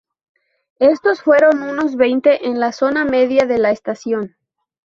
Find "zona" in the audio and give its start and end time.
2.71-3.05